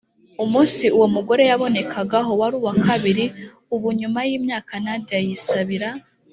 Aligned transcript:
umunsi 0.43 0.85
uwo 0.95 1.05
umugore 1.11 1.43
yabonekagaho 1.49 2.31
wari 2.39 2.57
ku 2.59 2.63
wa 2.67 2.73
kabiri 2.85 3.25
Ubu 3.75 3.87
nyuma 3.99 4.19
y 4.29 4.31
imyaka 4.37 4.73
Nadia 4.83 5.19
yisabira 5.27 5.89